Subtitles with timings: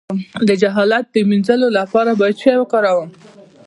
[0.47, 3.09] د جهالت د مینځلو لپاره باید څه شی وکاروم؟